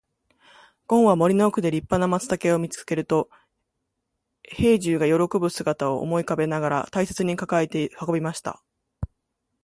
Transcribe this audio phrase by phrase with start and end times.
[0.87, 3.29] ごんは森の奥で立派な松茸を見つけると、
[4.43, 8.63] 兵十が喜ぶ姿を思い浮かべながら大切に抱えて運びました。